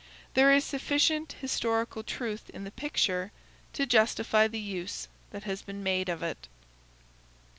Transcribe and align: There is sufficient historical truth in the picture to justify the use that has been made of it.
There 0.33 0.51
is 0.51 0.63
sufficient 0.63 1.33
historical 1.41 2.01
truth 2.01 2.49
in 2.49 2.63
the 2.63 2.71
picture 2.71 3.31
to 3.73 3.85
justify 3.85 4.47
the 4.47 4.57
use 4.57 5.07
that 5.29 5.43
has 5.43 5.61
been 5.61 5.83
made 5.83 6.09
of 6.09 6.23
it. 6.23 6.47